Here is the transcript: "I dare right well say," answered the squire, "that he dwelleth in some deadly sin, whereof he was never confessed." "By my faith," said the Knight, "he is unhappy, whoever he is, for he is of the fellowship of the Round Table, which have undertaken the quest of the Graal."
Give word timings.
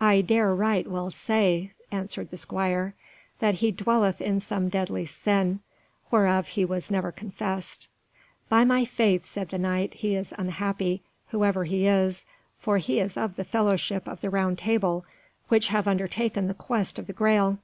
"I 0.00 0.22
dare 0.22 0.52
right 0.52 0.88
well 0.90 1.12
say," 1.12 1.70
answered 1.92 2.30
the 2.30 2.36
squire, 2.36 2.94
"that 3.38 3.54
he 3.62 3.70
dwelleth 3.70 4.20
in 4.20 4.40
some 4.40 4.68
deadly 4.68 5.06
sin, 5.06 5.60
whereof 6.10 6.48
he 6.48 6.64
was 6.64 6.90
never 6.90 7.12
confessed." 7.12 7.86
"By 8.48 8.64
my 8.64 8.84
faith," 8.84 9.24
said 9.24 9.50
the 9.50 9.58
Knight, 9.58 9.94
"he 9.94 10.16
is 10.16 10.34
unhappy, 10.36 11.04
whoever 11.28 11.62
he 11.62 11.86
is, 11.86 12.24
for 12.58 12.78
he 12.78 12.98
is 12.98 13.16
of 13.16 13.36
the 13.36 13.44
fellowship 13.44 14.08
of 14.08 14.20
the 14.20 14.30
Round 14.30 14.58
Table, 14.58 15.04
which 15.46 15.68
have 15.68 15.86
undertaken 15.86 16.48
the 16.48 16.54
quest 16.54 16.98
of 16.98 17.06
the 17.06 17.12
Graal." 17.12 17.60